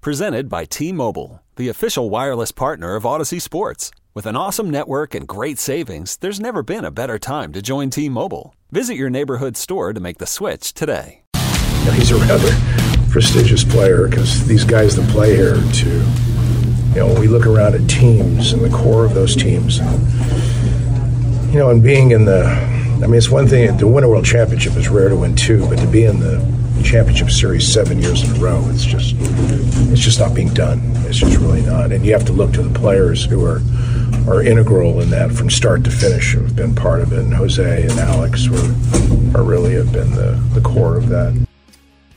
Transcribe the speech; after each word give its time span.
Presented 0.00 0.48
by 0.48 0.64
T 0.64 0.92
Mobile, 0.92 1.42
the 1.56 1.68
official 1.68 2.08
wireless 2.08 2.52
partner 2.52 2.94
of 2.94 3.04
Odyssey 3.04 3.40
Sports. 3.40 3.90
With 4.14 4.26
an 4.26 4.36
awesome 4.36 4.70
network 4.70 5.12
and 5.12 5.26
great 5.26 5.58
savings, 5.58 6.16
there's 6.18 6.38
never 6.38 6.62
been 6.62 6.84
a 6.84 6.92
better 6.92 7.18
time 7.18 7.52
to 7.52 7.60
join 7.60 7.90
T 7.90 8.08
Mobile. 8.08 8.54
Visit 8.70 8.94
your 8.94 9.10
neighborhood 9.10 9.56
store 9.56 9.92
to 9.92 9.98
make 9.98 10.18
the 10.18 10.26
switch 10.26 10.72
today. 10.72 11.22
He's 11.94 12.12
a 12.12 12.16
rather 12.16 12.48
prestigious 13.10 13.64
player 13.64 14.06
because 14.06 14.46
these 14.46 14.62
guys 14.62 14.94
that 14.94 15.08
play 15.08 15.34
here, 15.34 15.56
too, 15.72 16.04
you 16.90 17.00
know, 17.00 17.18
we 17.18 17.26
look 17.26 17.44
around 17.44 17.74
at 17.74 17.90
teams 17.90 18.52
and 18.52 18.62
the 18.62 18.70
core 18.70 19.04
of 19.04 19.14
those 19.14 19.34
teams, 19.34 19.78
you 21.52 21.58
know, 21.58 21.70
and 21.70 21.82
being 21.82 22.12
in 22.12 22.24
the, 22.24 22.44
I 22.44 23.08
mean, 23.08 23.16
it's 23.16 23.30
one 23.30 23.48
thing 23.48 23.76
to 23.76 23.88
win 23.88 24.04
a 24.04 24.08
world 24.08 24.24
championship 24.24 24.76
is 24.76 24.88
rare 24.88 25.08
to 25.08 25.16
win 25.16 25.34
two, 25.34 25.68
but 25.68 25.80
to 25.80 25.88
be 25.88 26.04
in 26.04 26.20
the 26.20 26.38
championship 26.84 27.30
series 27.30 27.70
seven 27.70 27.98
years 27.98 28.22
in 28.22 28.36
a 28.36 28.40
row, 28.40 28.64
it's 28.70 28.84
just, 28.84 29.14
it's 29.18 30.00
just 30.00 30.18
not 30.18 30.34
being 30.34 30.52
done. 30.54 30.80
It's 31.06 31.18
just 31.18 31.38
really 31.38 31.62
not. 31.62 31.92
And 31.92 32.04
you 32.04 32.12
have 32.12 32.24
to 32.26 32.32
look 32.32 32.52
to 32.52 32.62
the 32.62 32.78
players 32.78 33.24
who 33.24 33.44
are, 33.44 33.60
are 34.28 34.42
integral 34.42 35.00
in 35.00 35.10
that 35.10 35.32
from 35.32 35.50
start 35.50 35.84
to 35.84 35.90
finish, 35.90 36.32
who 36.32 36.42
have 36.42 36.56
been 36.56 36.74
part 36.74 37.00
of 37.00 37.12
it. 37.12 37.20
And 37.20 37.34
Jose 37.34 37.82
and 37.82 37.98
Alex 37.98 38.48
were, 38.48 38.58
are 39.38 39.44
really 39.44 39.74
have 39.74 39.92
been 39.92 40.10
the, 40.12 40.42
the 40.54 40.60
core 40.60 40.96
of 40.96 41.08
that. 41.08 41.46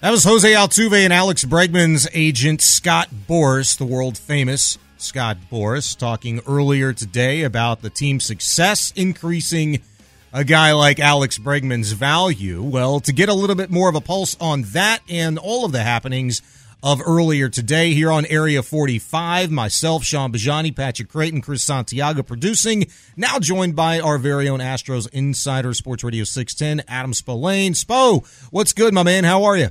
That 0.01 0.11
was 0.11 0.23
Jose 0.23 0.51
Altuve 0.51 1.03
and 1.03 1.13
Alex 1.13 1.45
Bregman's 1.45 2.07
agent, 2.13 2.61
Scott 2.61 3.09
Boras, 3.27 3.77
the 3.77 3.85
world 3.85 4.17
famous 4.17 4.77
Scott 4.97 5.37
Boras, 5.51 5.97
talking 5.97 6.41
earlier 6.47 6.93
today 6.93 7.41
about 7.43 7.81
the 7.81 7.89
team's 7.89 8.23
success 8.23 8.93
increasing 8.95 9.81
a 10.33 10.43
guy 10.43 10.71
like 10.71 10.99
Alex 10.99 11.37
Bregman's 11.37 11.91
value. 11.91 12.61
Well, 12.61 12.99
to 13.01 13.11
get 13.11 13.29
a 13.29 13.33
little 13.33 13.55
bit 13.55 13.69
more 13.69 13.89
of 13.89 13.95
a 13.95 14.01
pulse 14.01 14.37
on 14.39 14.63
that 14.73 14.99
and 15.09 15.37
all 15.37 15.65
of 15.65 15.71
the 15.71 15.83
happenings 15.83 16.41
of 16.83 17.01
earlier 17.05 17.47
today 17.47 17.93
here 17.93 18.11
on 18.11 18.25
Area 18.25 18.63
45, 18.63 19.51
myself, 19.51 20.03
Shaun 20.03 20.31
Bijani, 20.31 20.75
Patrick 20.75 21.09
Creighton, 21.09 21.41
Chris 21.41 21.63
Santiago 21.63 22.23
producing, 22.23 22.87
now 23.15 23.39
joined 23.39 23.75
by 23.75 23.99
our 23.99 24.17
very 24.17 24.49
own 24.49 24.59
Astros 24.59 25.07
insider, 25.13 25.73
Sports 25.73 26.03
Radio 26.03 26.23
610, 26.23 26.85
Adam 26.87 27.13
Spolane. 27.13 27.73
Spo, 27.73 28.25
what's 28.51 28.73
good, 28.73 28.93
my 28.93 29.03
man? 29.03 29.25
How 29.25 29.43
are 29.43 29.57
you? 29.57 29.69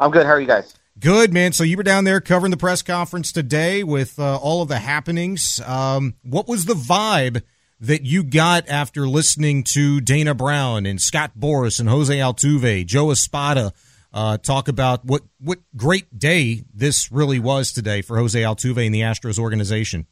I'm 0.00 0.10
good. 0.10 0.26
How 0.26 0.32
are 0.32 0.40
you 0.40 0.46
guys? 0.46 0.74
Good, 0.98 1.32
man. 1.32 1.52
So 1.52 1.62
you 1.62 1.76
were 1.76 1.82
down 1.82 2.04
there 2.04 2.20
covering 2.20 2.50
the 2.50 2.56
press 2.56 2.82
conference 2.82 3.30
today 3.32 3.84
with 3.84 4.18
uh, 4.18 4.36
all 4.36 4.62
of 4.62 4.68
the 4.68 4.80
happenings. 4.80 5.60
Um, 5.64 6.14
what 6.24 6.48
was 6.48 6.64
the 6.64 6.74
vibe 6.74 7.42
that 7.80 8.02
you 8.02 8.22
got 8.24 8.68
after 8.68 9.06
listening 9.06 9.62
to 9.62 10.00
Dana 10.00 10.34
Brown 10.34 10.86
and 10.86 11.00
Scott 11.00 11.32
Boras 11.38 11.80
and 11.80 11.88
Jose 11.88 12.16
Altuve, 12.16 12.84
Joe 12.86 13.10
Espada 13.10 13.72
uh, 14.12 14.38
talk 14.38 14.68
about 14.68 15.04
what 15.04 15.22
what 15.38 15.58
great 15.76 16.18
day 16.18 16.64
this 16.74 17.12
really 17.12 17.38
was 17.38 17.72
today 17.72 18.02
for 18.02 18.16
Jose 18.16 18.40
Altuve 18.40 18.84
and 18.84 18.94
the 18.94 19.02
Astros 19.02 19.38
organization? 19.38 20.06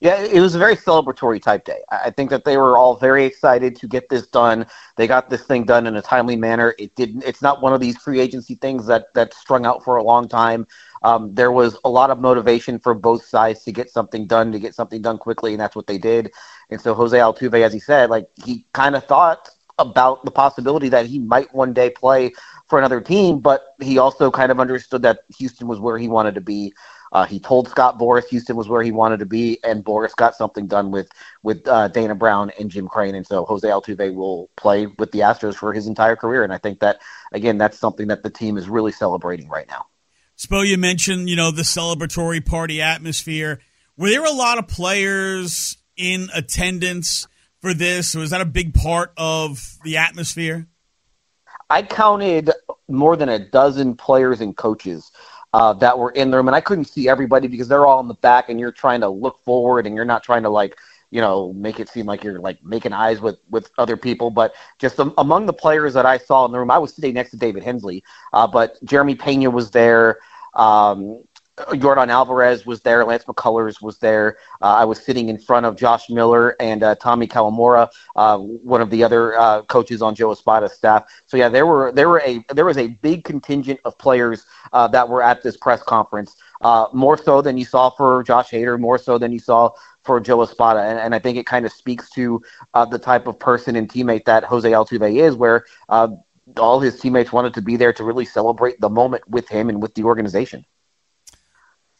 Yeah, 0.00 0.22
it 0.22 0.40
was 0.40 0.54
a 0.54 0.58
very 0.58 0.76
celebratory 0.76 1.42
type 1.42 1.66
day. 1.66 1.82
I 1.90 2.08
think 2.08 2.30
that 2.30 2.46
they 2.46 2.56
were 2.56 2.78
all 2.78 2.96
very 2.96 3.26
excited 3.26 3.76
to 3.76 3.86
get 3.86 4.08
this 4.08 4.26
done. 4.26 4.64
They 4.96 5.06
got 5.06 5.28
this 5.28 5.42
thing 5.42 5.64
done 5.64 5.86
in 5.86 5.94
a 5.94 6.00
timely 6.00 6.36
manner. 6.36 6.74
It 6.78 6.94
didn't. 6.96 7.22
It's 7.24 7.42
not 7.42 7.60
one 7.60 7.74
of 7.74 7.80
these 7.80 7.98
free 7.98 8.18
agency 8.18 8.54
things 8.54 8.86
that 8.86 9.12
that 9.12 9.34
strung 9.34 9.66
out 9.66 9.84
for 9.84 9.96
a 9.98 10.02
long 10.02 10.26
time. 10.26 10.66
Um, 11.02 11.34
there 11.34 11.52
was 11.52 11.76
a 11.84 11.90
lot 11.90 12.08
of 12.10 12.18
motivation 12.18 12.78
for 12.78 12.94
both 12.94 13.26
sides 13.26 13.62
to 13.64 13.72
get 13.72 13.90
something 13.90 14.26
done, 14.26 14.52
to 14.52 14.58
get 14.58 14.74
something 14.74 15.02
done 15.02 15.18
quickly, 15.18 15.52
and 15.52 15.60
that's 15.60 15.76
what 15.76 15.86
they 15.86 15.98
did. 15.98 16.32
And 16.70 16.80
so 16.80 16.94
Jose 16.94 17.16
Altuve, 17.16 17.60
as 17.60 17.74
he 17.74 17.78
said, 17.78 18.08
like 18.08 18.26
he 18.42 18.64
kind 18.72 18.96
of 18.96 19.04
thought 19.04 19.50
about 19.78 20.24
the 20.24 20.30
possibility 20.30 20.88
that 20.90 21.06
he 21.06 21.18
might 21.18 21.54
one 21.54 21.74
day 21.74 21.90
play 21.90 22.32
for 22.68 22.78
another 22.78 23.00
team, 23.02 23.40
but 23.40 23.74
he 23.80 23.98
also 23.98 24.30
kind 24.30 24.50
of 24.50 24.60
understood 24.60 25.02
that 25.02 25.20
Houston 25.38 25.68
was 25.68 25.78
where 25.78 25.98
he 25.98 26.08
wanted 26.08 26.34
to 26.36 26.40
be. 26.40 26.72
Uh, 27.12 27.26
he 27.26 27.40
told 27.40 27.68
Scott 27.68 27.98
Boras 27.98 28.28
Houston 28.28 28.56
was 28.56 28.68
where 28.68 28.82
he 28.82 28.92
wanted 28.92 29.18
to 29.18 29.26
be, 29.26 29.58
and 29.64 29.84
Boras 29.84 30.14
got 30.14 30.36
something 30.36 30.66
done 30.66 30.90
with 30.90 31.10
with 31.42 31.66
uh, 31.66 31.88
Dana 31.88 32.14
Brown 32.14 32.50
and 32.58 32.70
Jim 32.70 32.86
Crane, 32.86 33.14
and 33.14 33.26
so 33.26 33.44
Jose 33.44 33.66
Altuve 33.66 34.14
will 34.14 34.48
play 34.56 34.86
with 34.86 35.10
the 35.10 35.20
Astros 35.20 35.56
for 35.56 35.72
his 35.72 35.86
entire 35.86 36.14
career. 36.14 36.44
And 36.44 36.52
I 36.52 36.58
think 36.58 36.80
that 36.80 37.00
again, 37.32 37.58
that's 37.58 37.78
something 37.78 38.08
that 38.08 38.22
the 38.22 38.30
team 38.30 38.56
is 38.56 38.68
really 38.68 38.92
celebrating 38.92 39.48
right 39.48 39.66
now. 39.68 39.86
Spo, 40.38 40.66
you 40.66 40.78
mentioned 40.78 41.28
you 41.28 41.36
know 41.36 41.50
the 41.50 41.62
celebratory 41.62 42.44
party 42.44 42.80
atmosphere. 42.80 43.60
Were 43.96 44.08
there 44.08 44.24
a 44.24 44.30
lot 44.30 44.58
of 44.58 44.68
players 44.68 45.76
in 45.96 46.28
attendance 46.32 47.26
for 47.60 47.74
this? 47.74 48.14
Was 48.14 48.30
that 48.30 48.40
a 48.40 48.46
big 48.46 48.72
part 48.72 49.12
of 49.16 49.78
the 49.82 49.96
atmosphere? 49.96 50.68
I 51.68 51.82
counted 51.82 52.50
more 52.88 53.16
than 53.16 53.28
a 53.28 53.38
dozen 53.38 53.96
players 53.96 54.40
and 54.40 54.56
coaches 54.56 55.10
uh, 55.52 55.72
that 55.74 55.98
were 55.98 56.10
in 56.12 56.30
the 56.30 56.36
room, 56.36 56.48
and 56.48 56.54
I 56.54 56.60
couldn't 56.60 56.84
see 56.86 57.08
everybody 57.08 57.48
because 57.48 57.68
they're 57.68 57.86
all 57.86 58.00
in 58.00 58.08
the 58.08 58.14
back, 58.14 58.48
and 58.48 58.60
you're 58.60 58.72
trying 58.72 59.00
to 59.00 59.08
look 59.08 59.42
forward, 59.44 59.86
and 59.86 59.94
you're 59.96 60.04
not 60.04 60.22
trying 60.22 60.42
to 60.44 60.50
like 60.50 60.78
you 61.10 61.20
know 61.20 61.52
make 61.54 61.80
it 61.80 61.88
seem 61.88 62.06
like 62.06 62.22
you're 62.22 62.38
like 62.40 62.62
making 62.64 62.92
eyes 62.92 63.20
with 63.20 63.38
with 63.50 63.70
other 63.78 63.96
people. 63.96 64.30
But 64.30 64.54
just 64.78 64.98
um, 65.00 65.12
among 65.18 65.46
the 65.46 65.52
players 65.52 65.94
that 65.94 66.06
i 66.06 66.18
saw 66.18 66.44
in 66.46 66.52
the 66.52 66.58
room 66.58 66.70
i 66.70 66.78
was 66.78 66.94
sitting 66.94 67.14
next 67.14 67.30
to 67.30 67.36
david 67.36 67.62
hensley 67.62 68.02
uh, 68.32 68.46
but 68.46 68.82
jeremy 68.84 69.14
pena 69.14 69.50
was 69.50 69.70
there. 69.70 70.20
Um, 70.54 71.22
Yordan 71.68 72.08
Alvarez 72.08 72.66
was 72.66 72.80
there. 72.80 73.04
Lance 73.04 73.24
McCullers 73.24 73.80
was 73.80 73.98
there. 73.98 74.38
Uh, 74.60 74.74
I 74.74 74.84
was 74.84 75.00
sitting 75.00 75.28
in 75.28 75.38
front 75.38 75.66
of 75.66 75.76
Josh 75.76 76.08
Miller 76.10 76.56
and 76.60 76.82
uh, 76.82 76.94
Tommy 76.96 77.26
Kawamura, 77.26 77.90
uh, 78.16 78.38
one 78.38 78.80
of 78.80 78.90
the 78.90 79.02
other 79.02 79.38
uh, 79.38 79.62
coaches 79.62 80.02
on 80.02 80.14
Joe 80.14 80.30
Espada's 80.32 80.72
staff. 80.72 81.04
So 81.26 81.36
yeah, 81.36 81.48
there 81.48 81.66
were 81.66 81.92
there 81.92 82.08
were 82.08 82.22
a 82.24 82.44
there 82.52 82.64
was 82.64 82.78
a 82.78 82.88
big 82.88 83.24
contingent 83.24 83.80
of 83.84 83.96
players 83.98 84.46
uh, 84.72 84.88
that 84.88 85.08
were 85.08 85.22
at 85.22 85.42
this 85.42 85.56
press 85.56 85.82
conference. 85.82 86.36
Uh, 86.62 86.86
more 86.92 87.16
so 87.16 87.40
than 87.40 87.56
you 87.56 87.64
saw 87.64 87.88
for 87.90 88.22
Josh 88.22 88.50
Hader, 88.50 88.78
more 88.78 88.98
so 88.98 89.16
than 89.16 89.32
you 89.32 89.38
saw 89.38 89.70
for 90.04 90.20
Joe 90.20 90.42
Espada, 90.42 90.80
and, 90.80 90.98
and 90.98 91.14
I 91.14 91.18
think 91.18 91.38
it 91.38 91.46
kind 91.46 91.64
of 91.64 91.72
speaks 91.72 92.10
to 92.10 92.42
the 92.90 92.98
type 92.98 93.26
of 93.26 93.38
person 93.38 93.76
and 93.76 93.88
teammate 93.88 94.24
that 94.26 94.44
Jose 94.44 94.70
Altuve 94.70 95.16
is, 95.16 95.36
where 95.36 95.64
all 95.88 96.80
his 96.80 97.00
teammates 97.00 97.32
wanted 97.32 97.54
to 97.54 97.62
be 97.62 97.76
there 97.76 97.92
to 97.94 98.04
really 98.04 98.24
celebrate 98.24 98.80
the 98.80 98.90
moment 98.90 99.26
with 99.28 99.48
him 99.48 99.68
and 99.68 99.80
with 99.80 99.94
the 99.94 100.04
organization. 100.04 100.64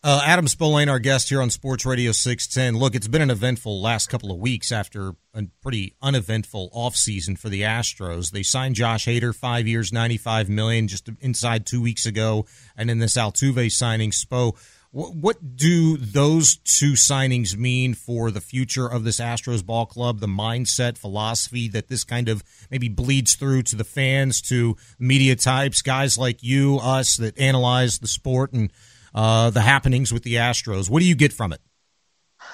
Uh, 0.02 0.22
Adam 0.24 0.46
Spolane, 0.46 0.88
our 0.88 0.98
guest 0.98 1.28
here 1.28 1.42
on 1.42 1.50
Sports 1.50 1.84
Radio 1.84 2.10
610. 2.12 2.80
Look, 2.80 2.94
it's 2.94 3.06
been 3.06 3.20
an 3.20 3.30
eventful 3.30 3.82
last 3.82 4.08
couple 4.08 4.32
of 4.32 4.38
weeks 4.38 4.72
after 4.72 5.12
a 5.34 5.42
pretty 5.60 5.94
uneventful 6.00 6.70
offseason 6.74 7.38
for 7.38 7.50
the 7.50 7.60
Astros. 7.62 8.30
They 8.30 8.42
signed 8.42 8.76
Josh 8.76 9.04
Hader, 9.04 9.34
five 9.34 9.68
years, 9.68 9.92
95 9.92 10.48
million, 10.48 10.88
just 10.88 11.10
inside 11.20 11.66
two 11.66 11.82
weeks 11.82 12.06
ago. 12.06 12.46
And 12.78 12.88
then 12.88 12.98
this 12.98 13.18
Altuve 13.18 13.70
signing, 13.70 14.10
Spo. 14.10 14.56
What, 14.90 15.14
what 15.14 15.56
do 15.56 15.98
those 15.98 16.56
two 16.56 16.92
signings 16.92 17.54
mean 17.54 17.92
for 17.92 18.30
the 18.30 18.40
future 18.40 18.86
of 18.86 19.04
this 19.04 19.20
Astros 19.20 19.64
ball 19.64 19.84
club, 19.84 20.20
the 20.20 20.26
mindset, 20.26 20.96
philosophy 20.96 21.68
that 21.68 21.88
this 21.88 22.04
kind 22.04 22.30
of 22.30 22.42
maybe 22.70 22.88
bleeds 22.88 23.34
through 23.34 23.64
to 23.64 23.76
the 23.76 23.84
fans, 23.84 24.40
to 24.48 24.78
media 24.98 25.36
types, 25.36 25.82
guys 25.82 26.16
like 26.16 26.42
you, 26.42 26.78
us 26.78 27.18
that 27.18 27.38
analyze 27.38 27.98
the 27.98 28.08
sport 28.08 28.54
and– 28.54 28.72
uh, 29.14 29.50
the 29.50 29.60
happenings 29.60 30.12
with 30.12 30.22
the 30.22 30.34
Astros. 30.34 30.90
What 30.90 31.00
do 31.00 31.06
you 31.06 31.14
get 31.14 31.32
from 31.32 31.52
it? 31.52 31.60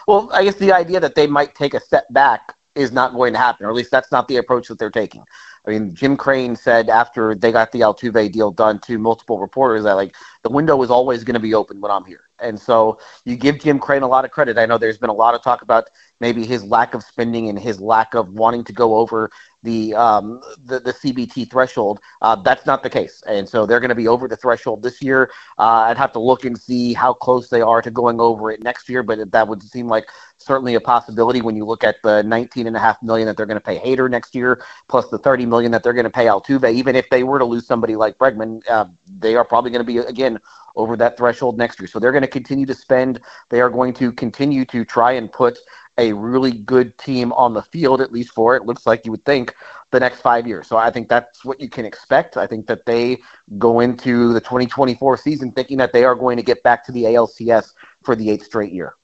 Well, 0.07 0.31
I 0.33 0.45
guess 0.45 0.57
the 0.57 0.73
idea 0.73 1.01
that 1.01 1.15
they 1.15 1.27
might 1.27 1.55
take 1.55 1.75
a 1.75 1.81
step 1.81 2.07
back 2.11 2.55
is 2.75 2.93
not 2.93 3.15
going 3.15 3.33
to 3.33 3.39
happen, 3.39 3.67
or 3.67 3.71
at 3.71 3.75
least 3.75 3.91
that's 3.91 4.13
not 4.13 4.29
the 4.29 4.37
approach 4.37 4.69
that 4.69 4.79
they're 4.79 4.91
taking. 4.91 5.25
I 5.67 5.71
mean, 5.71 5.95
Jim 5.95 6.17
Crane 6.17 6.55
said 6.55 6.89
after 6.89 7.35
they 7.35 7.51
got 7.51 7.73
the 7.73 7.81
Altuve 7.81 8.31
deal 8.31 8.53
done 8.53 8.79
to 8.81 8.99
multiple 8.99 9.41
reporters 9.41 9.83
that 9.83 9.95
like 9.95 10.15
the 10.45 10.51
window 10.51 10.81
is 10.83 10.91
always 10.91 11.25
going 11.25 11.35
to 11.35 11.41
be 11.41 11.55
open 11.55 11.81
when 11.81 11.91
I'm 11.91 12.05
here. 12.05 12.23
And 12.39 12.61
so 12.61 13.01
you 13.25 13.37
give 13.37 13.59
Jim 13.59 13.79
Crane 13.81 14.03
a 14.03 14.07
lot 14.07 14.25
of 14.25 14.31
credit. 14.31 14.59
I 14.59 14.67
know 14.67 14.79
there's 14.79 14.99
been 14.99 15.11
a 15.11 15.15
lot 15.15 15.35
of 15.35 15.43
talk 15.43 15.63
about 15.63 15.91
maybe 16.21 16.47
his 16.47 16.63
lack 16.63 16.95
of 16.95 17.03
spending 17.03 17.49
and 17.49 17.59
his 17.59 17.81
lack 17.81 18.15
of 18.15 18.29
wanting 18.29 18.63
to 18.65 18.73
go 18.73 18.97
over 18.97 19.31
the 19.67 19.95
um, 19.95 20.41
the, 20.65 20.79
the 20.79 20.93
CBT 20.93 21.51
threshold. 21.51 22.01
Uh, 22.23 22.37
that's 22.37 22.65
not 22.65 22.83
the 22.83 22.89
case, 22.89 23.23
and 23.27 23.47
so 23.47 23.67
they're 23.67 23.81
going 23.81 23.91
to 23.91 24.03
be 24.05 24.09
over 24.09 24.29
the 24.29 24.37
threshold 24.37 24.83
this 24.83 25.03
year. 25.03 25.31
Uh, 25.59 25.91
I'd 25.91 25.99
have 25.99 26.13
to 26.13 26.21
look 26.21 26.45
and 26.45 26.59
see 26.59 26.95
how 26.95 27.13
close 27.13 27.51
they 27.51 27.61
are 27.61 27.83
to 27.83 27.91
going 27.91 28.21
over 28.21 28.51
it 28.53 28.63
next 28.63 28.89
year, 28.89 29.03
but 29.03 29.31
that 29.33 29.49
would 29.49 29.63
seem 29.63 29.89
like 29.89 30.09
certainly 30.39 30.75
a 30.75 30.81
possibility 30.81 31.41
when 31.41 31.57
you 31.57 31.65
look 31.65 31.85
at 31.85 31.97
the 32.03 32.23
19 32.23 32.67
and 32.67 32.77
a 32.77 32.81
half 32.81 33.03
million 33.03 33.27
that 33.27 33.37
they're 33.37 33.47
going 33.47 33.59
to 33.59 33.65
pay 33.65 33.79
Hader 33.79 34.11
next 34.11 34.35
year, 34.35 34.63
plus 34.89 35.09
the 35.09 35.19
30 35.19 35.47
million 35.47 35.73
that 35.73 35.83
they're 35.83 35.93
going 35.93 36.05
to 36.05 36.11
pay 36.11 36.27
Altuve. 36.27 36.73
Even 36.73 36.97
if 36.97 37.09
they 37.11 37.23
were 37.23 37.39
to 37.39 37.45
lose 37.45 37.67
somebody 37.67 37.97
like 37.97 38.19
Bregman, 38.19 38.63
uh, 38.69 38.87
they 39.19 39.37
are 39.37 39.45
probably 39.45 39.71
going 39.71 39.85
to 39.85 39.93
be 39.93 39.99
again 39.99 40.39
over 40.77 40.97
that 40.97 41.17
threshold 41.17 41.57
next 41.57 41.81
year. 41.81 41.87
So 41.87 41.99
they're 41.99 42.13
going 42.13 42.23
to 42.23 42.29
continue 42.29 42.67
to 42.67 42.75
spend. 42.75 43.21
They 43.49 43.61
are 43.61 43.71
going 43.71 43.95
to 43.95 44.13
continue 44.13 44.65
to 44.67 44.85
try 44.85 45.13
and 45.13 45.33
put 45.33 45.59
a 45.99 46.13
really 46.13 46.53
good 46.53 46.97
team 46.99 47.33
on 47.33 47.55
the 47.55 47.63
field, 47.63 48.01
at 48.03 48.13
least 48.13 48.33
for 48.33 48.55
it 48.55 48.67
looks 48.67 48.87
like 48.87 49.07
you 49.07 49.11
would 49.11 49.25
think 49.25 49.55
the 49.91 50.01
next 50.01 50.21
five 50.21 50.47
years. 50.47 50.67
So 50.67 50.77
I 50.77 50.91
think 50.91 51.09
that's 51.09 51.45
what 51.45 51.59
you 51.59 51.71
can 51.71 51.87
expect. 51.87 52.37
I 52.37 52.47
think 52.47 52.67
that 52.67 52.85
they 52.85 53.19
go 53.57 53.81
into 53.81 54.35
the 54.35 54.41
2024 54.41 55.17
season 55.17 55.53
thinking 55.53 55.79
that 55.79 55.93
they 55.95 56.05
are 56.05 56.15
going 56.15 56.37
to 56.37 56.43
get 56.43 56.63
back 56.63 56.85
to 56.85 56.93
the 56.93 57.05
ALCS 57.05 57.73
for 58.05 58.15
the 58.15 58.29
eighth 58.29 58.45
straight 58.45 58.73
year. 58.73 58.97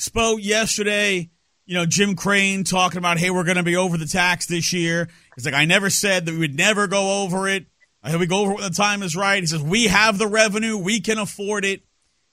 Spo, 0.00 0.38
yesterday, 0.40 1.30
you 1.66 1.74
know, 1.74 1.86
Jim 1.86 2.16
Crane 2.16 2.64
talking 2.64 2.98
about, 2.98 3.18
hey, 3.18 3.30
we're 3.30 3.44
going 3.44 3.56
to 3.56 3.62
be 3.62 3.76
over 3.76 3.96
the 3.96 4.06
tax 4.06 4.46
this 4.46 4.72
year. 4.72 5.08
He's 5.36 5.44
like, 5.44 5.54
I 5.54 5.66
never 5.66 5.90
said 5.90 6.26
that 6.26 6.32
we 6.32 6.38
would 6.38 6.56
never 6.56 6.86
go 6.86 7.22
over 7.22 7.48
it. 7.48 7.66
I 8.02 8.10
hope 8.10 8.20
we 8.20 8.26
go 8.26 8.40
over 8.40 8.54
when 8.54 8.62
the 8.62 8.70
time 8.70 9.02
is 9.02 9.14
right. 9.14 9.42
He 9.42 9.46
says, 9.46 9.62
we 9.62 9.86
have 9.86 10.18
the 10.18 10.26
revenue, 10.26 10.76
we 10.76 11.00
can 11.00 11.18
afford 11.18 11.64
it. 11.64 11.82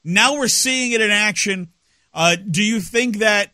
Now 0.04 0.36
we're 0.36 0.48
seeing 0.48 0.94
it 0.94 1.02
in 1.02 1.12
action. 1.12 1.74
Uh, 2.14 2.38
do 2.38 2.64
you 2.64 2.80
think 2.80 3.18
that 3.18 3.52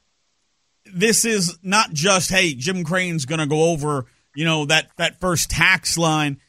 this 0.93 1.25
is 1.25 1.57
not 1.63 1.91
just 1.93 2.29
hey 2.29 2.53
Jim 2.53 2.83
Crane's 2.83 3.25
going 3.25 3.39
to 3.39 3.47
go 3.47 3.71
over 3.71 4.05
you 4.35 4.45
know 4.45 4.65
that 4.65 4.89
that 4.97 5.19
first 5.19 5.49
tax 5.49 5.97
line. 5.97 6.39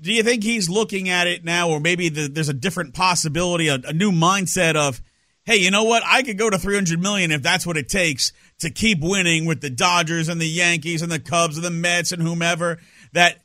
Do 0.00 0.12
you 0.12 0.22
think 0.22 0.42
he's 0.42 0.68
looking 0.68 1.08
at 1.08 1.26
it 1.26 1.44
now, 1.44 1.68
or 1.68 1.78
maybe 1.78 2.08
the, 2.08 2.28
there's 2.28 2.48
a 2.48 2.54
different 2.54 2.92
possibility, 2.92 3.68
a, 3.68 3.74
a 3.74 3.92
new 3.92 4.10
mindset 4.10 4.74
of, 4.74 5.00
hey, 5.46 5.56
you 5.56 5.70
know 5.70 5.84
what? 5.84 6.02
I 6.04 6.22
could 6.22 6.36
go 6.36 6.50
to 6.50 6.58
300 6.58 7.00
million 7.00 7.30
if 7.30 7.42
that's 7.42 7.66
what 7.66 7.76
it 7.76 7.88
takes 7.88 8.32
to 8.58 8.70
keep 8.70 8.98
winning 9.00 9.46
with 9.46 9.60
the 9.60 9.70
Dodgers 9.70 10.28
and 10.28 10.40
the 10.40 10.48
Yankees 10.48 11.02
and 11.02 11.10
the 11.10 11.20
Cubs 11.20 11.56
and 11.56 11.64
the 11.64 11.70
Mets 11.70 12.12
and 12.12 12.20
whomever. 12.20 12.78
That 13.12 13.38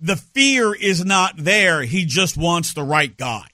the 0.00 0.16
fear 0.16 0.74
is 0.74 1.04
not 1.04 1.34
there. 1.38 1.82
He 1.82 2.04
just 2.04 2.36
wants 2.36 2.74
the 2.74 2.82
right 2.82 3.16
guy. 3.16 3.46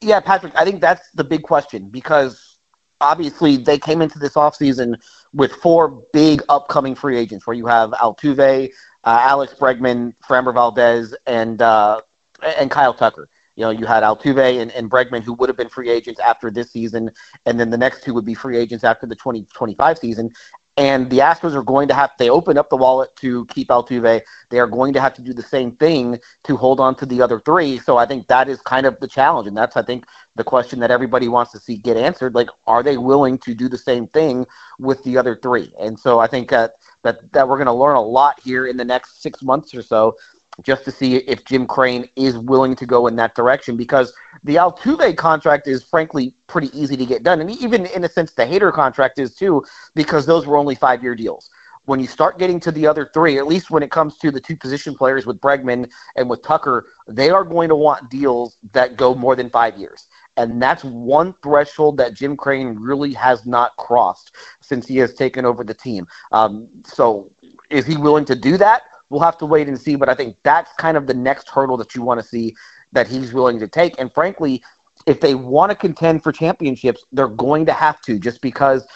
Yeah, 0.00 0.18
Patrick, 0.20 0.54
I 0.56 0.64
think 0.64 0.80
that's 0.80 1.08
the 1.10 1.22
big 1.22 1.44
question 1.44 1.88
because 1.88 2.58
obviously 3.00 3.56
they 3.56 3.78
came 3.78 4.02
into 4.02 4.18
this 4.18 4.34
offseason 4.34 5.00
with 5.32 5.52
four 5.52 6.02
big 6.12 6.42
upcoming 6.48 6.94
free 6.94 7.18
agents 7.18 7.46
where 7.46 7.54
you 7.54 7.66
have 7.66 7.90
Altuve, 7.90 8.72
uh, 9.04 9.18
Alex 9.20 9.54
Bregman, 9.54 10.14
Framber 10.26 10.54
Valdez, 10.54 11.14
and 11.26 11.60
uh, 11.60 12.00
and 12.42 12.70
Kyle 12.70 12.94
Tucker. 12.94 13.28
You 13.56 13.64
know, 13.64 13.70
you 13.70 13.86
had 13.86 14.02
Altuve 14.02 14.60
and, 14.60 14.70
and 14.72 14.90
Bregman 14.90 15.22
who 15.22 15.34
would 15.34 15.48
have 15.48 15.56
been 15.56 15.68
free 15.68 15.90
agents 15.90 16.20
after 16.20 16.50
this 16.50 16.70
season, 16.70 17.10
and 17.46 17.58
then 17.58 17.70
the 17.70 17.78
next 17.78 18.02
two 18.02 18.14
would 18.14 18.24
be 18.24 18.34
free 18.34 18.56
agents 18.56 18.84
after 18.84 19.06
the 19.06 19.16
2025 19.16 19.98
season. 19.98 20.30
And 20.78 21.10
the 21.10 21.18
Astros 21.18 21.54
are 21.54 21.62
going 21.62 21.86
to 21.88 21.94
have, 21.94 22.12
they 22.18 22.30
open 22.30 22.56
up 22.56 22.70
the 22.70 22.78
wallet 22.78 23.14
to 23.16 23.44
keep 23.46 23.68
Altuve. 23.68 24.22
They 24.48 24.58
are 24.58 24.66
going 24.66 24.94
to 24.94 25.02
have 25.02 25.12
to 25.14 25.22
do 25.22 25.34
the 25.34 25.42
same 25.42 25.76
thing 25.76 26.18
to 26.44 26.56
hold 26.56 26.80
on 26.80 26.94
to 26.96 27.04
the 27.04 27.20
other 27.20 27.40
three. 27.40 27.78
So 27.78 27.98
I 27.98 28.06
think 28.06 28.26
that 28.28 28.48
is 28.48 28.62
kind 28.62 28.86
of 28.86 28.98
the 28.98 29.06
challenge. 29.06 29.46
And 29.46 29.56
that's, 29.56 29.76
I 29.76 29.82
think, 29.82 30.06
the 30.34 30.44
question 30.44 30.80
that 30.80 30.90
everybody 30.90 31.28
wants 31.28 31.52
to 31.52 31.58
see 31.58 31.76
get 31.76 31.98
answered. 31.98 32.34
Like, 32.34 32.48
are 32.66 32.82
they 32.82 32.96
willing 32.96 33.36
to 33.40 33.54
do 33.54 33.68
the 33.68 33.76
same 33.76 34.06
thing 34.06 34.46
with 34.78 35.02
the 35.04 35.18
other 35.18 35.36
three? 35.36 35.74
And 35.78 36.00
so 36.00 36.20
I 36.20 36.26
think 36.26 36.48
that, 36.48 36.76
that, 37.02 37.30
that 37.32 37.46
we're 37.46 37.58
going 37.58 37.66
to 37.66 37.72
learn 37.72 37.96
a 37.96 38.02
lot 38.02 38.40
here 38.40 38.66
in 38.66 38.78
the 38.78 38.84
next 38.84 39.20
six 39.20 39.42
months 39.42 39.74
or 39.74 39.82
so 39.82 40.16
just 40.60 40.84
to 40.84 40.90
see 40.90 41.16
if 41.16 41.44
Jim 41.44 41.66
Crane 41.66 42.08
is 42.16 42.36
willing 42.36 42.76
to 42.76 42.86
go 42.86 43.06
in 43.06 43.16
that 43.16 43.34
direction 43.34 43.76
because 43.76 44.14
the 44.44 44.56
Altuve 44.56 45.16
contract 45.16 45.66
is 45.66 45.82
frankly 45.82 46.34
pretty 46.46 46.68
easy 46.78 46.96
to 46.96 47.06
get 47.06 47.22
done. 47.22 47.40
And 47.40 47.50
even 47.50 47.86
in 47.86 48.04
a 48.04 48.08
sense, 48.08 48.34
the 48.34 48.44
Hader 48.44 48.72
contract 48.72 49.18
is 49.18 49.34
too 49.34 49.64
because 49.94 50.26
those 50.26 50.46
were 50.46 50.56
only 50.56 50.74
five 50.74 51.02
year 51.02 51.14
deals. 51.14 51.48
When 51.84 51.98
you 51.98 52.06
start 52.06 52.38
getting 52.38 52.60
to 52.60 52.70
the 52.70 52.86
other 52.86 53.10
three, 53.12 53.38
at 53.38 53.46
least 53.46 53.70
when 53.70 53.82
it 53.82 53.90
comes 53.90 54.16
to 54.18 54.30
the 54.30 54.40
two 54.40 54.56
position 54.56 54.94
players 54.94 55.26
with 55.26 55.40
Bregman 55.40 55.90
and 56.14 56.30
with 56.30 56.42
Tucker, 56.42 56.86
they 57.08 57.30
are 57.30 57.44
going 57.44 57.68
to 57.70 57.74
want 57.74 58.08
deals 58.08 58.58
that 58.72 58.96
go 58.96 59.14
more 59.16 59.34
than 59.34 59.50
five 59.50 59.76
years. 59.76 60.06
And 60.36 60.62
that's 60.62 60.84
one 60.84 61.34
threshold 61.42 61.96
that 61.96 62.14
Jim 62.14 62.36
Crane 62.36 62.76
really 62.78 63.12
has 63.14 63.44
not 63.46 63.76
crossed 63.76 64.36
since 64.60 64.86
he 64.86 64.96
has 64.98 65.12
taken 65.14 65.44
over 65.44 65.64
the 65.64 65.74
team. 65.74 66.06
Um, 66.30 66.68
so 66.86 67.32
is 67.68 67.84
he 67.84 67.96
willing 67.96 68.24
to 68.26 68.36
do 68.36 68.56
that? 68.58 68.82
We'll 69.12 69.20
have 69.20 69.38
to 69.38 69.46
wait 69.46 69.68
and 69.68 69.78
see. 69.78 69.94
But 69.94 70.08
I 70.08 70.14
think 70.14 70.36
that's 70.42 70.72
kind 70.78 70.96
of 70.96 71.06
the 71.06 71.14
next 71.14 71.48
hurdle 71.48 71.76
that 71.76 71.94
you 71.94 72.02
want 72.02 72.18
to 72.20 72.26
see 72.26 72.56
that 72.92 73.06
he's 73.06 73.32
willing 73.32 73.60
to 73.60 73.68
take. 73.68 73.94
And 74.00 74.12
frankly, 74.12 74.64
if 75.06 75.20
they 75.20 75.34
want 75.34 75.70
to 75.70 75.76
contend 75.76 76.22
for 76.22 76.32
championships, 76.32 77.04
they're 77.12 77.28
going 77.28 77.66
to 77.66 77.72
have 77.72 78.00
to 78.02 78.18
just 78.18 78.40
because, 78.40 78.86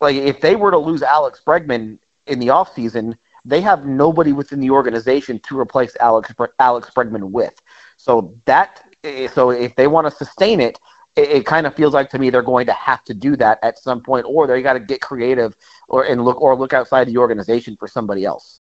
like, 0.00 0.16
if 0.16 0.40
they 0.40 0.56
were 0.56 0.70
to 0.70 0.78
lose 0.78 1.02
Alex 1.02 1.40
Bregman 1.44 1.98
in 2.26 2.38
the 2.38 2.48
offseason, 2.48 3.16
they 3.44 3.60
have 3.60 3.86
nobody 3.86 4.32
within 4.32 4.60
the 4.60 4.70
organization 4.70 5.40
to 5.40 5.58
replace 5.58 5.96
Alex 6.00 6.32
Alex 6.58 6.90
Bregman 6.94 7.30
with. 7.30 7.54
So 7.96 8.36
that 8.44 8.84
eh, 9.04 9.28
so 9.28 9.50
if 9.50 9.74
they 9.76 9.86
want 9.86 10.06
to 10.06 10.10
sustain 10.10 10.60
it, 10.60 10.78
it, 11.16 11.30
it 11.30 11.46
kind 11.46 11.66
of 11.66 11.74
feels 11.74 11.94
like 11.94 12.10
to 12.10 12.18
me 12.18 12.30
they're 12.30 12.42
going 12.42 12.66
to 12.66 12.72
have 12.72 13.02
to 13.04 13.14
do 13.14 13.36
that 13.36 13.58
at 13.62 13.78
some 13.78 14.02
point, 14.02 14.26
or 14.28 14.46
they 14.46 14.62
got 14.62 14.74
to 14.74 14.80
get 14.80 15.00
creative 15.00 15.56
or 15.88 16.04
and 16.04 16.24
look 16.24 16.40
or 16.40 16.56
look 16.56 16.72
outside 16.72 17.08
the 17.08 17.18
organization 17.18 17.76
for 17.76 17.88
somebody 17.88 18.24
else. 18.24 18.61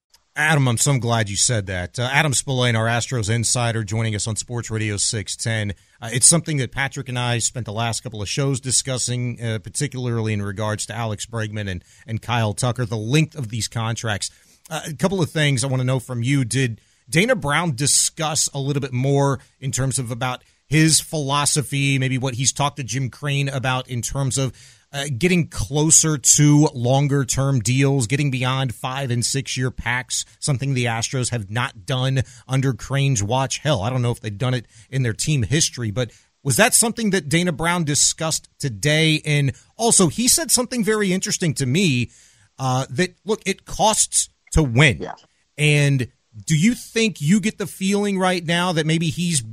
Adam, 0.35 0.67
I'm 0.69 0.77
so 0.77 0.97
glad 0.97 1.29
you 1.29 1.35
said 1.35 1.65
that. 1.67 1.99
Uh, 1.99 2.07
Adam 2.09 2.31
Spolane, 2.31 2.77
our 2.77 2.85
Astros 2.85 3.29
insider, 3.29 3.83
joining 3.83 4.15
us 4.15 4.27
on 4.27 4.37
Sports 4.37 4.71
Radio 4.71 4.95
610. 4.95 5.75
Uh, 6.01 6.09
it's 6.13 6.25
something 6.25 6.55
that 6.57 6.71
Patrick 6.71 7.09
and 7.09 7.19
I 7.19 7.39
spent 7.39 7.65
the 7.65 7.73
last 7.73 8.01
couple 8.01 8.21
of 8.21 8.29
shows 8.29 8.61
discussing, 8.61 9.41
uh, 9.43 9.59
particularly 9.59 10.31
in 10.31 10.41
regards 10.41 10.85
to 10.85 10.95
Alex 10.95 11.25
Bregman 11.25 11.69
and, 11.69 11.83
and 12.07 12.21
Kyle 12.21 12.53
Tucker, 12.53 12.85
the 12.85 12.95
length 12.95 13.35
of 13.35 13.49
these 13.49 13.67
contracts. 13.67 14.31
Uh, 14.69 14.79
a 14.87 14.93
couple 14.93 15.21
of 15.21 15.29
things 15.29 15.65
I 15.65 15.67
want 15.67 15.81
to 15.81 15.85
know 15.85 15.99
from 15.99 16.23
you. 16.23 16.45
Did 16.45 16.79
Dana 17.09 17.35
Brown 17.35 17.75
discuss 17.75 18.47
a 18.53 18.59
little 18.59 18.81
bit 18.81 18.93
more 18.93 19.39
in 19.59 19.73
terms 19.73 19.99
of 19.99 20.11
about 20.11 20.45
his 20.65 21.01
philosophy, 21.01 21.99
maybe 21.99 22.17
what 22.17 22.35
he's 22.35 22.53
talked 22.53 22.77
to 22.77 22.83
Jim 22.83 23.09
Crane 23.09 23.49
about 23.49 23.89
in 23.89 24.01
terms 24.01 24.37
of 24.37 24.53
uh, 24.93 25.05
getting 25.17 25.47
closer 25.47 26.17
to 26.17 26.67
longer 26.73 27.23
term 27.23 27.59
deals, 27.59 28.07
getting 28.07 28.29
beyond 28.29 28.75
five 28.75 29.09
and 29.09 29.25
six 29.25 29.55
year 29.55 29.71
packs, 29.71 30.25
something 30.39 30.73
the 30.73 30.85
Astros 30.85 31.31
have 31.31 31.49
not 31.49 31.85
done 31.85 32.23
under 32.47 32.73
Crane's 32.73 33.23
watch. 33.23 33.59
Hell, 33.59 33.81
I 33.81 33.89
don't 33.89 34.01
know 34.01 34.11
if 34.11 34.19
they've 34.19 34.37
done 34.37 34.53
it 34.53 34.65
in 34.89 35.03
their 35.03 35.13
team 35.13 35.43
history, 35.43 35.91
but 35.91 36.11
Was 36.43 36.57
that 36.57 36.73
something 36.73 37.11
that 37.11 37.29
Dana 37.29 37.51
Brown 37.51 37.83
discussed 37.83 38.49
today? 38.59 39.21
And 39.25 39.53
also, 39.77 40.07
he 40.07 40.27
said 40.27 40.49
something 40.49 40.83
very 40.83 41.13
interesting 41.13 41.53
to 41.55 41.65
me 41.65 42.09
uh, 42.57 42.85
that, 42.89 43.15
look, 43.25 43.41
it 43.45 43.65
costs 43.65 44.29
to 44.53 44.63
win. 44.63 44.97
Yeah. 44.99 45.13
And 45.57 46.07
do 46.45 46.57
you 46.57 46.73
think 46.73 47.21
you 47.21 47.39
get 47.39 47.57
the 47.57 47.67
feeling 47.67 48.17
right 48.17 48.43
now 48.43 48.71
that 48.73 48.87
maybe 48.87 49.09
he's 49.09 49.43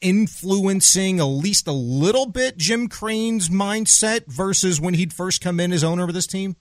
influencing 0.00 1.20
at 1.20 1.24
least 1.24 1.66
a 1.66 1.72
little 1.72 2.26
bit 2.26 2.56
Jim 2.56 2.88
Crane's 2.88 3.48
mindset 3.48 4.26
versus 4.26 4.80
when 4.80 4.94
he'd 4.94 5.12
first 5.12 5.40
come 5.40 5.60
in 5.60 5.72
as 5.72 5.82
owner 5.82 6.04
of 6.04 6.14
this 6.14 6.26
team? 6.26 6.56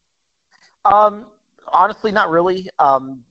Um, 0.84 1.38
honestly, 1.68 2.12
not 2.12 2.30
really. 2.30 2.70
Um, 2.80 3.26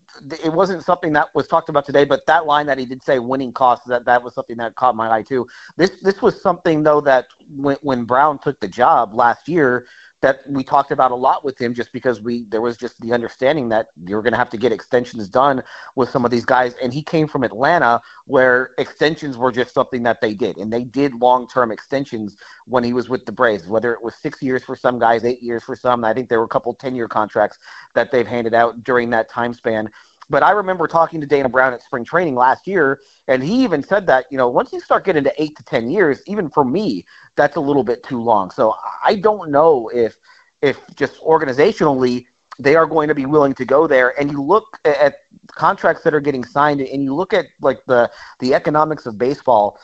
it 0.44 0.52
wasn't 0.52 0.84
something 0.84 1.12
that 1.12 1.34
was 1.34 1.48
talked 1.48 1.68
about 1.68 1.84
today, 1.84 2.04
but 2.04 2.26
that 2.26 2.46
line 2.46 2.66
that 2.66 2.78
he 2.78 2.86
did 2.86 3.02
say 3.02 3.18
winning 3.18 3.52
costs 3.52 3.86
that 3.88 4.04
that 4.04 4.22
was 4.22 4.34
something 4.34 4.56
that 4.58 4.76
caught 4.76 4.94
my 4.94 5.10
eye 5.10 5.22
too. 5.22 5.46
This 5.76 6.00
this 6.02 6.22
was 6.22 6.40
something 6.40 6.82
though 6.82 7.00
that 7.00 7.28
when 7.48 7.76
when 7.82 8.04
Brown 8.04 8.38
took 8.38 8.60
the 8.60 8.68
job 8.68 9.14
last 9.14 9.48
year, 9.48 9.88
that 10.24 10.48
we 10.48 10.64
talked 10.64 10.90
about 10.90 11.10
a 11.10 11.14
lot 11.14 11.44
with 11.44 11.60
him 11.60 11.74
just 11.74 11.92
because 11.92 12.18
we 12.18 12.44
there 12.44 12.62
was 12.62 12.78
just 12.78 12.98
the 13.02 13.12
understanding 13.12 13.68
that 13.68 13.88
you're 14.06 14.22
going 14.22 14.32
to 14.32 14.38
have 14.38 14.48
to 14.48 14.56
get 14.56 14.72
extensions 14.72 15.28
done 15.28 15.62
with 15.96 16.08
some 16.08 16.24
of 16.24 16.30
these 16.30 16.46
guys. 16.46 16.72
And 16.82 16.94
he 16.94 17.02
came 17.02 17.28
from 17.28 17.44
Atlanta 17.44 18.00
where 18.24 18.70
extensions 18.78 19.36
were 19.36 19.52
just 19.52 19.74
something 19.74 20.02
that 20.04 20.22
they 20.22 20.32
did. 20.32 20.56
And 20.56 20.72
they 20.72 20.82
did 20.82 21.14
long-term 21.14 21.70
extensions 21.70 22.38
when 22.64 22.82
he 22.82 22.94
was 22.94 23.10
with 23.10 23.26
the 23.26 23.32
Braves 23.32 23.68
whether 23.68 23.92
it 23.92 24.02
was 24.02 24.14
6 24.16 24.40
years 24.40 24.64
for 24.64 24.74
some 24.74 24.98
guys 24.98 25.24
8 25.24 25.42
years 25.42 25.62
for 25.62 25.76
some. 25.76 26.02
I 26.06 26.14
think 26.14 26.30
there 26.30 26.38
were 26.38 26.46
a 26.46 26.56
couple 26.56 26.74
10-year 26.74 27.08
contracts 27.08 27.58
that 27.94 28.10
they've 28.10 28.26
handed 28.26 28.54
out 28.54 28.82
during 28.82 29.10
that 29.10 29.28
time 29.28 29.52
span 29.52 29.92
but 30.28 30.42
I 30.42 30.50
remember 30.52 30.86
talking 30.86 31.20
to 31.20 31.26
Dana 31.26 31.48
Brown 31.48 31.72
at 31.72 31.82
spring 31.82 32.04
training 32.04 32.34
last 32.34 32.66
year, 32.66 33.00
and 33.28 33.42
he 33.42 33.62
even 33.64 33.82
said 33.82 34.06
that, 34.06 34.26
you 34.30 34.38
know, 34.38 34.48
once 34.48 34.72
you 34.72 34.80
start 34.80 35.04
getting 35.04 35.24
to 35.24 35.42
eight 35.42 35.56
to 35.56 35.64
10 35.64 35.90
years, 35.90 36.22
even 36.26 36.48
for 36.50 36.64
me, 36.64 37.06
that's 37.36 37.56
a 37.56 37.60
little 37.60 37.84
bit 37.84 38.02
too 38.02 38.20
long. 38.20 38.50
So 38.50 38.74
I 39.02 39.16
don't 39.16 39.50
know 39.50 39.88
if, 39.88 40.18
if 40.62 40.80
just 40.94 41.20
organizationally, 41.20 42.26
they 42.58 42.76
are 42.76 42.86
going 42.86 43.08
to 43.08 43.14
be 43.14 43.26
willing 43.26 43.52
to 43.54 43.64
go 43.64 43.86
there. 43.86 44.18
And 44.18 44.30
you 44.30 44.40
look 44.40 44.78
at 44.84 45.16
contracts 45.48 46.04
that 46.04 46.14
are 46.14 46.20
getting 46.20 46.44
signed, 46.44 46.80
and 46.80 47.02
you 47.02 47.14
look 47.14 47.32
at 47.32 47.46
like 47.60 47.84
the, 47.86 48.10
the 48.38 48.54
economics 48.54 49.06
of 49.06 49.18
baseball, 49.18 49.78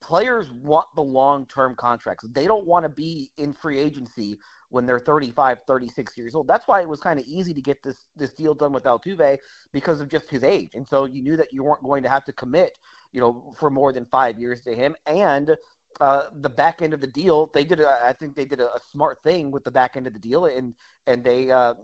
players 0.00 0.50
want 0.50 0.86
the 0.94 1.02
long-term 1.02 1.74
contracts. 1.76 2.24
They 2.28 2.46
don't 2.46 2.66
want 2.66 2.84
to 2.84 2.88
be 2.88 3.32
in 3.36 3.52
free 3.52 3.78
agency 3.78 4.38
when 4.68 4.86
they're 4.86 4.98
35, 4.98 5.62
36 5.66 6.16
years 6.16 6.34
old. 6.34 6.46
That's 6.46 6.68
why 6.68 6.80
it 6.80 6.88
was 6.88 7.00
kind 7.00 7.18
of 7.18 7.26
easy 7.26 7.54
to 7.54 7.62
get 7.62 7.82
this 7.82 8.08
this 8.14 8.32
deal 8.32 8.54
done 8.54 8.72
with 8.72 8.84
Altuve 8.84 9.38
because 9.72 10.00
of 10.00 10.08
just 10.08 10.28
his 10.28 10.44
age. 10.44 10.74
And 10.74 10.86
so 10.86 11.04
you 11.04 11.22
knew 11.22 11.36
that 11.36 11.52
you 11.52 11.64
weren't 11.64 11.82
going 11.82 12.02
to 12.02 12.08
have 12.08 12.24
to 12.26 12.32
commit, 12.32 12.78
you 13.12 13.20
know, 13.20 13.52
for 13.52 13.70
more 13.70 13.92
than 13.92 14.06
5 14.06 14.38
years 14.38 14.62
to 14.64 14.74
him 14.74 14.96
and 15.06 15.56
uh, 16.00 16.30
the 16.32 16.50
back 16.50 16.82
end 16.82 16.94
of 16.94 17.00
the 17.00 17.06
deal, 17.06 17.46
they 17.46 17.64
did. 17.64 17.80
A, 17.80 17.88
I 18.04 18.12
think 18.12 18.36
they 18.36 18.44
did 18.44 18.60
a, 18.60 18.74
a 18.74 18.80
smart 18.80 19.22
thing 19.22 19.50
with 19.50 19.64
the 19.64 19.70
back 19.70 19.96
end 19.96 20.06
of 20.06 20.12
the 20.12 20.18
deal, 20.18 20.44
and 20.44 20.76
and 21.06 21.24
they 21.24 21.50
uh, 21.50 21.74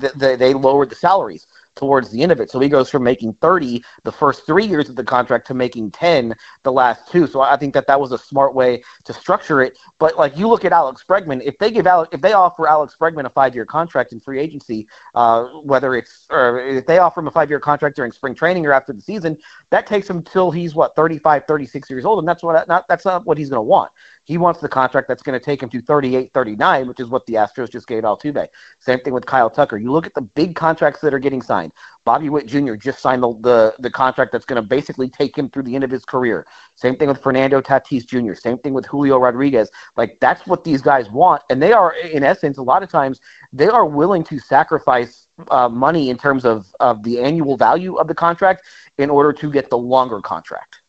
th- 0.00 0.12
they 0.14 0.54
lowered 0.54 0.90
the 0.90 0.94
salaries 0.94 1.46
towards 1.78 2.10
the 2.10 2.22
end 2.22 2.32
of 2.32 2.40
it. 2.40 2.50
So 2.50 2.58
he 2.58 2.68
goes 2.68 2.90
from 2.90 3.04
making 3.04 3.34
30 3.34 3.82
the 4.02 4.12
first 4.12 4.44
three 4.44 4.66
years 4.66 4.88
of 4.88 4.96
the 4.96 5.04
contract 5.04 5.46
to 5.46 5.54
making 5.54 5.92
10 5.92 6.34
the 6.64 6.72
last 6.72 7.10
two. 7.10 7.26
So 7.26 7.40
I 7.40 7.56
think 7.56 7.72
that 7.74 7.86
that 7.86 8.00
was 8.00 8.12
a 8.12 8.18
smart 8.18 8.54
way 8.54 8.82
to 9.04 9.12
structure 9.12 9.62
it. 9.62 9.78
But 9.98 10.16
like 10.16 10.36
you 10.36 10.48
look 10.48 10.64
at 10.64 10.72
Alex 10.72 11.04
Bregman, 11.08 11.42
if 11.42 11.58
they 11.58 11.70
give 11.70 11.86
Alex, 11.86 12.10
if 12.12 12.20
they 12.20 12.32
offer 12.32 12.66
Alex 12.66 12.96
Bregman 13.00 13.24
a 13.24 13.30
five 13.30 13.54
year 13.54 13.64
contract 13.64 14.12
in 14.12 14.20
free 14.20 14.40
agency, 14.40 14.88
uh, 15.14 15.44
whether 15.62 15.94
it's 15.94 16.26
or 16.30 16.58
if 16.58 16.86
they 16.86 16.98
offer 16.98 17.20
him 17.20 17.28
a 17.28 17.30
five 17.30 17.48
year 17.48 17.60
contract 17.60 17.96
during 17.96 18.12
spring 18.12 18.34
training 18.34 18.66
or 18.66 18.72
after 18.72 18.92
the 18.92 19.00
season, 19.00 19.38
that 19.70 19.86
takes 19.86 20.10
him 20.10 20.22
till 20.22 20.50
he's 20.50 20.74
what 20.74 20.96
35, 20.96 21.44
36 21.46 21.90
years 21.90 22.04
old, 22.04 22.18
and 22.18 22.28
that's 22.28 22.42
what 22.42 22.66
not 22.68 22.86
that's 22.88 23.04
not 23.04 23.24
what 23.24 23.38
he's 23.38 23.50
going 23.50 23.58
to 23.58 23.62
want. 23.62 23.92
He 24.24 24.36
wants 24.36 24.60
the 24.60 24.68
contract 24.68 25.08
that's 25.08 25.22
going 25.22 25.38
to 25.38 25.44
take 25.44 25.62
him 25.62 25.70
to 25.70 25.80
38, 25.80 26.34
39, 26.34 26.88
which 26.88 27.00
is 27.00 27.08
what 27.08 27.24
the 27.24 27.34
Astros 27.34 27.70
just 27.70 27.86
gave 27.86 28.02
Altuve. 28.02 28.48
Same 28.78 29.00
thing 29.00 29.14
with 29.14 29.24
Kyle 29.24 29.48
Tucker. 29.48 29.78
You 29.78 29.90
look 29.90 30.06
at 30.06 30.12
the 30.12 30.20
big 30.20 30.54
contracts 30.54 31.00
that 31.00 31.14
are 31.14 31.18
getting 31.18 31.40
signed. 31.40 31.67
Bobby 32.04 32.28
Witt 32.28 32.46
Jr. 32.46 32.74
just 32.74 33.00
signed 33.00 33.22
the, 33.22 33.32
the, 33.40 33.74
the 33.78 33.90
contract 33.90 34.32
that's 34.32 34.44
going 34.44 34.60
to 34.60 34.66
basically 34.66 35.08
take 35.08 35.36
him 35.36 35.50
through 35.50 35.64
the 35.64 35.74
end 35.74 35.84
of 35.84 35.90
his 35.90 36.04
career. 36.04 36.46
Same 36.74 36.96
thing 36.96 37.08
with 37.08 37.22
Fernando 37.22 37.60
Tatis 37.60 38.06
Jr. 38.06 38.34
Same 38.34 38.58
thing 38.58 38.72
with 38.72 38.86
Julio 38.86 39.18
Rodriguez. 39.18 39.70
Like, 39.96 40.18
that's 40.20 40.46
what 40.46 40.64
these 40.64 40.82
guys 40.82 41.10
want. 41.10 41.42
And 41.50 41.62
they 41.62 41.72
are, 41.72 41.94
in 41.94 42.22
essence, 42.22 42.58
a 42.58 42.62
lot 42.62 42.82
of 42.82 42.88
times, 42.88 43.20
they 43.52 43.68
are 43.68 43.84
willing 43.84 44.24
to 44.24 44.38
sacrifice 44.38 45.28
uh, 45.50 45.68
money 45.68 46.10
in 46.10 46.18
terms 46.18 46.44
of, 46.44 46.74
of 46.80 47.02
the 47.02 47.20
annual 47.20 47.56
value 47.56 47.96
of 47.96 48.08
the 48.08 48.14
contract 48.14 48.64
in 48.96 49.10
order 49.10 49.32
to 49.32 49.50
get 49.50 49.70
the 49.70 49.78
longer 49.78 50.20
contract. 50.20 50.80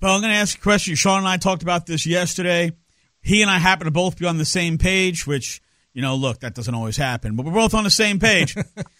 Well, 0.00 0.14
I'm 0.14 0.20
going 0.20 0.32
to 0.32 0.38
ask 0.38 0.56
you 0.56 0.60
a 0.60 0.62
question. 0.62 0.94
Shaun 0.94 1.18
and 1.18 1.28
I 1.28 1.38
talked 1.38 1.62
about 1.62 1.86
this 1.86 2.06
yesterday. 2.06 2.72
He 3.20 3.42
and 3.42 3.50
I 3.50 3.58
happen 3.58 3.86
to 3.86 3.90
both 3.90 4.18
be 4.18 4.26
on 4.26 4.38
the 4.38 4.44
same 4.44 4.78
page, 4.78 5.26
which, 5.26 5.60
you 5.92 6.02
know, 6.02 6.14
look, 6.14 6.40
that 6.40 6.54
doesn't 6.54 6.74
always 6.74 6.96
happen, 6.96 7.34
but 7.34 7.44
we're 7.44 7.52
both 7.52 7.74
on 7.74 7.84
the 7.84 7.90
same 7.90 8.20
page. 8.20 8.56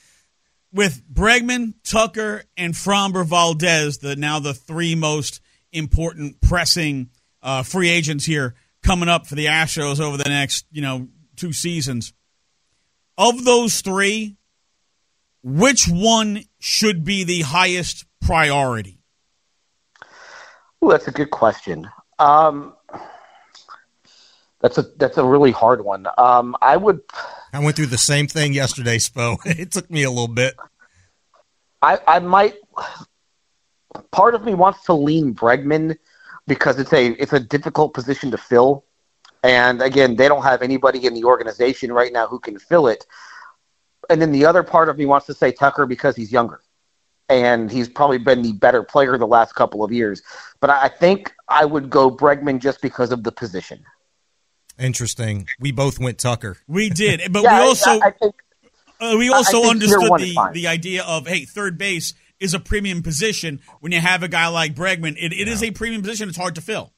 With 0.73 1.03
Bregman, 1.11 1.75
Tucker, 1.83 2.45
and 2.57 2.75
Framber 2.75 3.25
Valdez, 3.25 3.99
the 3.99 4.17
now 4.17 4.39
the 4.39 4.55
three 4.55 4.95
most 4.95 5.41
important 5.73 6.41
pressing 6.41 7.11
uh, 7.43 7.63
free 7.63 7.89
agents 7.89 8.25
here 8.25 8.55
coming 8.83 9.09
up 9.09 9.27
for 9.27 9.35
the 9.35 9.47
Astros 9.47 10.01
over 10.01 10.17
the 10.17 10.29
next, 10.29 10.67
you 10.71 10.83
know, 10.83 11.09
two 11.37 11.53
seasons. 11.53 12.13
Of 13.17 13.45
those 13.45 13.81
three, 13.81 14.37
which 15.43 15.89
one 15.89 16.45
should 16.59 17.05
be 17.05 17.25
the 17.25 17.43
highest 17.43 18.05
priority? 18.21 19.01
Ooh, 20.85 20.91
that's 20.91 21.09
a 21.09 21.13
good 21.13 21.31
question. 21.31 21.89
Um, 22.19 22.75
that's 24.61 24.79
a 24.79 24.83
that's 24.97 25.19
a 25.19 25.25
really 25.25 25.53
hard 25.53 25.85
one. 25.85 26.07
Um, 26.17 26.57
I 26.61 26.77
would. 26.77 27.01
I 27.53 27.61
went 27.61 27.77
through 27.77 27.87
the 27.87 27.99
same 27.99 28.27
thing 28.27 28.53
yesterday, 28.53 28.99
Spo. 28.99 29.39
It 29.47 29.73
took 29.73 29.91
me 29.91 30.03
a 30.03 30.11
little 30.11 30.29
bit. 30.29 30.57
I 31.83 31.99
I 32.07 32.19
might. 32.19 32.55
Part 34.11 34.35
of 34.35 34.45
me 34.45 34.55
wants 34.55 34.85
to 34.85 34.93
lean 34.93 35.35
Bregman 35.35 35.97
because 36.47 36.79
it's 36.79 36.93
a 36.93 37.09
it's 37.23 37.33
a 37.33 37.41
difficult 37.41 37.95
position 37.95 38.31
to 38.33 38.39
fill, 38.39 38.85
and 39.43 39.81
again, 39.81 40.17
they 40.17 40.29
don't 40.29 40.43
have 40.43 40.63
anybody 40.63 41.07
in 41.07 41.15
the 41.15 41.25
organization 41.25 41.93
right 41.93 42.13
now 42.13 42.27
who 42.27 42.39
can 42.39 42.59
fill 42.59 42.89
it. 42.89 43.07
And 44.11 44.23
then 44.23 44.33
the 44.33 44.47
other 44.47 44.63
part 44.63 44.89
of 44.89 44.99
me 44.99 45.07
wants 45.07 45.27
to 45.27 45.35
say 45.35 45.53
Tucker 45.53 45.85
because 45.87 46.17
he's 46.17 46.33
younger 46.33 46.63
and 47.29 47.71
he's 47.71 47.89
probably 47.89 48.19
been 48.19 48.43
the 48.43 48.53
better 48.53 48.83
player 48.83 49.19
the 49.19 49.27
last 49.27 49.55
couple 49.55 49.85
of 49.85 49.93
years. 49.93 50.23
But 50.61 50.71
I 50.71 50.89
think 50.89 51.33
I 51.49 51.65
would 51.65 51.91
go 51.91 52.11
Bregman 52.11 52.59
just 52.59 52.81
because 52.81 53.13
of 53.13 53.23
the 53.23 53.33
position. 53.33 53.85
Interesting. 54.79 55.49
We 55.59 55.73
both 55.73 55.99
went 55.99 56.19
Tucker. 56.19 56.59
We 56.69 56.89
did, 56.89 57.33
but 57.33 57.43
yeah, 57.43 57.61
we 57.61 57.67
also 57.67 58.01
think, 58.01 58.35
uh, 59.01 59.17
we 59.19 59.29
also 59.29 59.65
understood 59.65 60.21
the 60.21 60.51
the 60.53 60.69
idea 60.69 61.03
of 61.05 61.27
hey, 61.27 61.45
third 61.45 61.79
base 61.79 62.15
is 62.39 62.55
a 62.55 62.61
premium 62.61 63.03
position 63.03 63.61
when 63.81 63.91
you 63.91 64.01
have 64.01 64.23
a 64.23 64.29
guy 64.29 64.47
like 64.49 64.75
Bregman. 64.75 65.17
It, 65.19 65.33
it 65.33 65.47
yeah. 65.47 65.53
is 65.53 65.63
a 65.63 65.73
premium 65.73 66.03
position. 66.03 66.29
It's 66.29 66.39
hard 66.39 66.55
to 66.55 66.61
fill. 66.61 66.93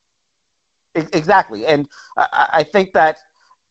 Exactly, 0.95 1.67
and 1.67 1.89
I, 2.17 2.49
I 2.53 2.63
think 2.65 2.93
that 2.93 3.19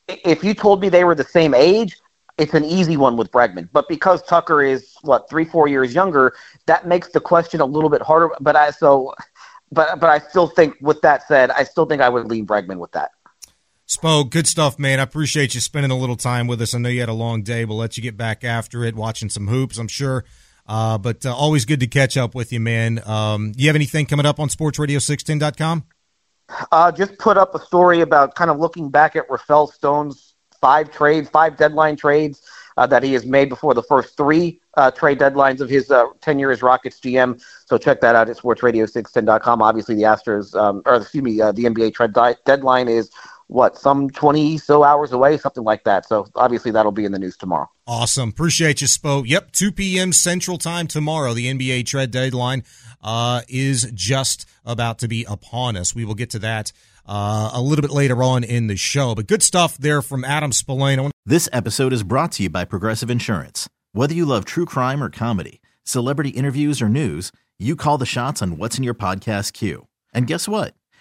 if 0.08 0.44
you 0.44 0.54
told 0.54 0.82
me 0.82 0.90
they 0.90 1.04
were 1.04 1.16
the 1.16 1.24
same 1.24 1.54
age, 1.54 1.96
it's 2.40 2.54
an 2.54 2.66
easy 2.66 2.98
one 2.98 3.18
with 3.18 3.32
Bregman. 3.32 3.70
But 3.72 3.88
because 3.88 4.24
Tucker 4.24 4.64
is 4.64 4.96
what 5.02 5.30
three, 5.30 5.46
four 5.46 5.68
years 5.68 5.94
younger, 5.94 6.34
that 6.66 6.88
makes 6.88 7.10
the 7.10 7.20
question 7.20 7.62
a 7.62 7.66
little 7.66 7.90
bit 7.90 8.02
harder. 8.02 8.30
But 8.40 8.56
I 8.56 8.72
so, 8.72 9.14
but 9.72 10.00
but 10.00 10.10
I 10.10 10.18
still 10.18 10.48
think, 10.48 10.78
with 10.82 11.02
that 11.02 11.28
said, 11.28 11.52
I 11.52 11.64
still 11.64 11.86
think 11.86 12.02
I 12.02 12.10
would 12.10 12.28
lean 12.28 12.48
Bregman 12.48 12.78
with 12.78 12.94
that. 12.94 13.12
Spo, 13.90 14.30
good 14.30 14.46
stuff, 14.46 14.78
man. 14.78 15.00
I 15.00 15.04
appreciate 15.04 15.56
you 15.56 15.62
spending 15.62 15.90
a 15.92 15.98
little 15.98 16.16
time 16.16 16.46
with 16.46 16.62
us. 16.62 16.76
I 16.76 16.78
know 16.78 16.90
you 16.90 17.00
had 17.00 17.10
a 17.10 17.14
long 17.14 17.42
day. 17.42 17.66
We'll 17.66 17.78
let 17.78 17.98
you 17.98 18.04
get 18.04 18.16
back 18.16 18.44
after 18.44 18.84
it, 18.84 18.96
watching 18.96 19.30
some 19.30 19.48
hoops, 19.48 19.80
I'm 19.80 19.88
sure. 19.88 20.26
Uh, 20.68 21.00
but 21.00 21.26
uh, 21.26 21.36
always 21.36 21.66
good 21.66 21.80
to 21.80 21.88
catch 21.88 22.16
up 22.16 22.36
with 22.36 22.54
you, 22.54 22.60
man. 22.60 23.02
Um, 23.08 23.54
you 23.58 23.66
have 23.66 23.76
anything 23.76 24.06
coming 24.06 24.28
up 24.28 24.40
on 24.40 24.48
sportsradio610.com? 24.48 25.86
Uh, 26.72 26.92
just 26.92 27.18
put 27.18 27.36
up 27.36 27.56
a 27.56 27.60
story 27.60 28.02
about 28.02 28.36
kind 28.36 28.52
of 28.52 28.60
looking 28.60 28.90
back 28.90 29.16
at 29.16 29.28
Rafael 29.28 29.66
Stone's 29.66 30.36
five 30.62 30.92
trades, 30.92 31.28
five 31.28 31.58
deadline 31.58 31.96
trades 31.96 32.44
uh, 32.78 32.86
that 32.86 33.02
he 33.02 33.14
has 33.14 33.26
made 33.26 33.50
before 33.50 33.74
the 33.74 33.84
first 33.84 34.16
three 34.16 34.62
uh, 34.78 34.92
trade 34.92 35.18
deadlines 35.18 35.62
of 35.62 35.70
his 35.70 35.90
uh, 35.90 36.06
tenure 36.22 36.52
as 36.52 36.62
Rockets 36.62 37.00
GM. 37.00 37.42
So 37.66 37.80
check 37.80 38.02
that 38.02 38.16
out 38.16 38.30
at 38.30 38.38
sportsradio610.com. 38.38 39.64
Obviously, 39.64 39.96
the 39.96 40.04
Astros, 40.04 40.54
um, 40.54 40.84
or 40.86 40.98
excuse 40.98 41.24
me, 41.24 41.42
uh, 41.42 41.52
the 41.52 41.64
NBA 41.64 41.96
trade 41.96 42.14
deadline 42.46 42.88
is 42.88 43.10
what 43.50 43.78
some 43.78 44.10
20 44.12 44.58
so 44.58 44.84
hours 44.84 45.12
away 45.12 45.38
something 45.38 45.64
like 45.64 45.84
that 45.84 46.08
so 46.08 46.28
obviously 46.36 46.72
that'll 46.72 46.92
be 46.92 47.04
in 47.04 47.12
the 47.12 47.20
news 47.20 47.36
tomorrow 47.36 47.68
awesome 47.88 48.30
appreciate 48.30 48.80
you 48.80 48.88
spo 48.88 49.24
yep 49.28 49.52
2 49.52 49.72
p.m 49.72 50.14
central 50.14 50.58
time 50.58 50.88
tomorrow 50.88 51.34
the 51.34 51.48
nba 51.54 51.86
trade 51.86 52.12
deadline 52.12 52.64
uh, 53.02 53.42
is 53.48 53.92
just 53.94 54.46
about 54.66 55.00
to 55.00 55.08
be 55.08 55.26
upon 55.26 55.76
us 55.76 55.96
we 55.96 56.06
will 56.06 56.16
get 56.16 56.30
to 56.30 56.40
that 56.40 56.72
uh, 57.10 57.50
a 57.54 57.62
little 57.62 57.82
bit 57.82 57.90
later 57.90 58.22
on 58.22 58.44
in 58.44 58.68
the 58.68 58.78
show. 58.78 59.16
But 59.16 59.26
good 59.26 59.42
stuff 59.42 59.78
there 59.78 60.04
from 60.04 60.24
Adam 60.24 60.52
Spolane. 60.52 61.10
This 61.26 61.50
episode 61.52 61.92
is 61.92 62.04
brought 62.04 62.32
to 62.34 62.44
you 62.44 62.50
by 62.52 62.66
Progressive 62.66 63.10
Insurance. 63.10 63.68
Whether 63.94 64.14
you 64.14 64.26
love 64.26 64.46
true 64.46 64.66
crime 64.66 65.02
or 65.02 65.10
comedy, 65.10 65.60
celebrity 65.84 66.30
interviews 66.30 66.82
or 66.84 66.88
news, 66.88 67.32
you 67.58 67.76
call 67.76 67.98
the 67.98 68.06
shots 68.06 68.44
on 68.44 68.58
what's 68.58 68.78
in 68.78 68.84
your 68.84 68.94
podcast 68.94 69.54
queue. 69.54 69.88
And 70.14 70.28
guess 70.28 70.48
what? 70.48 70.76